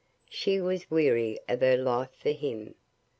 She 0.31 0.59
was 0.59 0.89
weary 0.89 1.37
of 1.47 1.61
her 1.61 1.77
life 1.77 2.09
for 2.17 2.31
him. 2.31 2.73